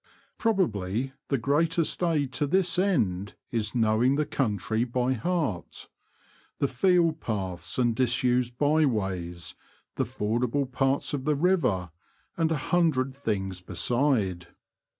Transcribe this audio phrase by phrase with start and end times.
[0.39, 5.89] Probably the greatest aid to this end is knowing the country by heart;
[6.57, 9.53] the field paths and disused bye ways,
[9.97, 11.91] the fordable parts of the river,
[12.35, 14.47] and a hundred things beside.